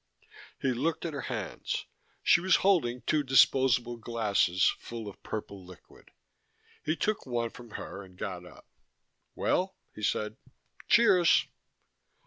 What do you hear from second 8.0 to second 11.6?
and got up. "Well," he said, "cheers."